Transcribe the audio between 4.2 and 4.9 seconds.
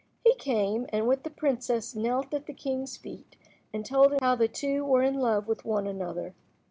they two